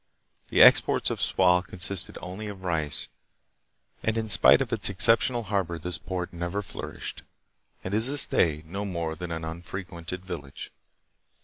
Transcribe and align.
The 0.49 0.63
exports 0.63 1.11
of 1.11 1.21
Sual 1.21 1.61
consisted 1.61 2.17
only 2.23 2.47
of 2.47 2.63
rice, 2.63 3.07
and 4.01 4.17
hi 4.17 4.27
spite 4.29 4.59
of 4.59 4.73
its 4.73 4.89
exceptional 4.89 5.43
harbor 5.43 5.77
this 5.77 5.99
port 5.99 6.33
never 6.33 6.63
flourished, 6.63 7.21
and 7.83 7.93
is 7.93 8.07
to 8.25 8.35
day 8.35 8.63
no 8.65 8.83
more 8.83 9.15
than 9.15 9.29
an 9.31 9.45
unfrequented 9.45 10.25
village. 10.25 10.71